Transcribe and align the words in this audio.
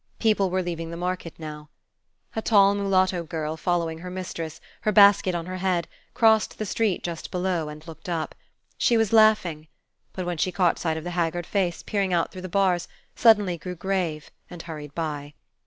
People 0.17 0.49
were 0.49 0.63
leaving 0.63 0.89
the 0.89 0.97
market 0.97 1.35
now. 1.37 1.69
A 2.35 2.41
tall 2.41 2.73
mulatto 2.73 3.21
girl, 3.21 3.55
following 3.55 3.99
her 3.99 4.09
mistress, 4.09 4.59
her 4.81 4.91
basket 4.91 5.35
on 5.35 5.45
her 5.45 5.57
head, 5.57 5.87
crossed 6.15 6.57
the 6.57 6.65
street 6.65 7.03
just 7.03 7.29
below, 7.29 7.69
and 7.69 7.87
looked 7.87 8.09
up. 8.09 8.33
She 8.79 8.97
was 8.97 9.13
laughing; 9.13 9.67
but, 10.13 10.25
when 10.25 10.37
she 10.39 10.51
caught 10.51 10.79
sight 10.79 10.97
of 10.97 11.03
the 11.03 11.11
haggard 11.11 11.45
face 11.45 11.83
peering 11.83 12.13
out 12.13 12.31
through 12.31 12.41
the 12.41 12.49
bars, 12.49 12.87
suddenly 13.15 13.59
grew 13.59 13.75
grave, 13.75 14.31
and 14.49 14.63
hurried 14.63 14.95
by. 14.95 15.35